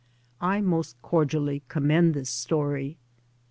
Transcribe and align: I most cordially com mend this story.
I 0.41 0.61
most 0.61 0.99
cordially 1.03 1.61
com 1.67 1.85
mend 1.85 2.13
this 2.15 2.27
story. 2.31 2.97